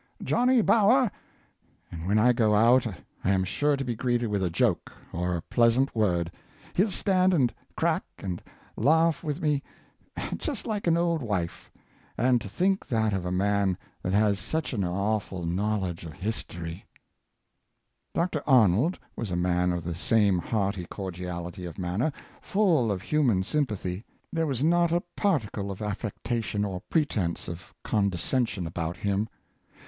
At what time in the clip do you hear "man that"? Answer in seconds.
13.31-14.13